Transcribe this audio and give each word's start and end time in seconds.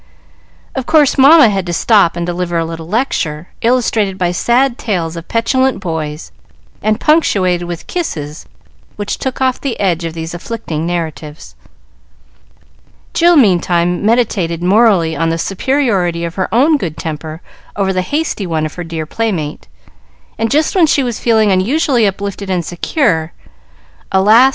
Of 0.73 0.87
course 0.87 1.15
Mamma 1.15 1.49
had 1.49 1.67
to 1.67 1.73
stop 1.73 2.15
and 2.17 2.25
deliver 2.25 2.57
a 2.57 2.65
little 2.65 2.87
lecture, 2.87 3.49
illustrated 3.61 4.17
by 4.17 4.31
sad 4.31 4.79
tales 4.79 5.15
of 5.15 5.27
petulant 5.27 5.79
boys, 5.79 6.31
and 6.81 6.99
punctuated 6.99 7.67
with 7.67 7.85
kisses 7.85 8.47
which 8.95 9.19
took 9.19 9.41
off 9.41 9.61
the 9.61 9.79
edge 9.79 10.03
of 10.03 10.15
these 10.15 10.33
afflicting 10.33 10.87
narratives. 10.87 11.53
Jill 13.13 13.35
meantime 13.35 14.03
meditated 14.03 14.63
morally 14.63 15.15
on 15.15 15.29
the 15.29 15.37
superiority 15.37 16.25
of 16.25 16.33
her 16.33 16.51
own 16.51 16.77
good 16.77 16.97
temper 16.97 17.39
over 17.75 17.93
the 17.93 18.01
hasty 18.01 18.47
one 18.47 18.65
of 18.65 18.73
her 18.73 18.83
dear 18.83 19.05
playmate, 19.05 19.67
and 20.35 20.49
just 20.49 20.73
when 20.73 20.87
she 20.87 21.03
was 21.03 21.19
feeling 21.19 21.51
unusually 21.51 22.07
uplifted 22.07 22.49
and 22.49 22.65
secure, 22.65 23.33
alas! 24.11 24.49